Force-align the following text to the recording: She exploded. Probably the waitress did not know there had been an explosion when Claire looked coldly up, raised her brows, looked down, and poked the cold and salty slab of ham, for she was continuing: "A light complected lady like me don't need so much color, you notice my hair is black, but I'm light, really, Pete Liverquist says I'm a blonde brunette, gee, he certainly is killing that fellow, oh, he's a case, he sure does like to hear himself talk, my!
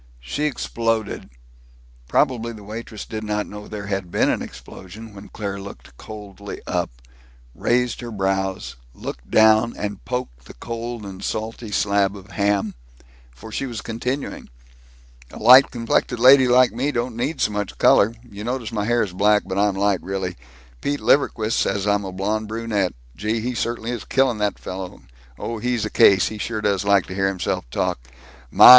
She 0.19 0.45
exploded. 0.45 1.29
Probably 2.07 2.53
the 2.53 2.63
waitress 2.63 3.05
did 3.05 3.23
not 3.23 3.45
know 3.45 3.67
there 3.67 3.85
had 3.85 4.09
been 4.09 4.31
an 4.31 4.41
explosion 4.41 5.13
when 5.13 5.29
Claire 5.29 5.59
looked 5.61 5.95
coldly 5.95 6.59
up, 6.65 6.89
raised 7.53 8.01
her 8.01 8.09
brows, 8.09 8.75
looked 8.95 9.29
down, 9.29 9.75
and 9.77 10.03
poked 10.03 10.45
the 10.45 10.55
cold 10.55 11.05
and 11.05 11.23
salty 11.23 11.69
slab 11.71 12.17
of 12.17 12.31
ham, 12.31 12.73
for 13.29 13.51
she 13.51 13.67
was 13.67 13.81
continuing: 13.81 14.49
"A 15.31 15.37
light 15.37 15.69
complected 15.69 16.19
lady 16.19 16.47
like 16.47 16.71
me 16.73 16.91
don't 16.91 17.15
need 17.15 17.39
so 17.39 17.51
much 17.51 17.77
color, 17.77 18.15
you 18.27 18.43
notice 18.43 18.71
my 18.71 18.85
hair 18.85 19.03
is 19.03 19.13
black, 19.13 19.43
but 19.45 19.59
I'm 19.59 19.75
light, 19.75 20.01
really, 20.01 20.35
Pete 20.81 20.99
Liverquist 20.99 21.57
says 21.59 21.85
I'm 21.85 22.05
a 22.05 22.11
blonde 22.11 22.47
brunette, 22.47 22.95
gee, 23.15 23.39
he 23.39 23.53
certainly 23.53 23.91
is 23.91 24.03
killing 24.03 24.39
that 24.39 24.57
fellow, 24.57 25.03
oh, 25.37 25.59
he's 25.59 25.85
a 25.85 25.91
case, 25.91 26.29
he 26.29 26.39
sure 26.39 26.59
does 26.59 26.83
like 26.83 27.05
to 27.05 27.13
hear 27.13 27.27
himself 27.27 27.69
talk, 27.69 27.99
my! 28.49 28.69